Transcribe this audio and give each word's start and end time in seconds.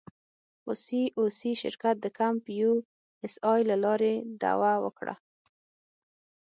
خو 0.61 0.71
سي 0.85 1.01
او 1.17 1.23
سي 1.39 1.51
شرکت 1.61 1.95
د 2.01 2.07
کمپ 2.19 2.43
یو 2.59 2.73
اس 3.25 3.33
اې 3.51 3.59
له 3.69 3.75
لارې 3.83 4.13
دعوه 4.41 4.73
وکړه. 4.85 5.15